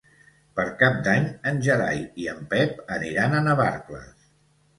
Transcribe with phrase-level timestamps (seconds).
[0.59, 4.27] Per Cap d'Any en Gerai i en Pep aniran a Navarcles.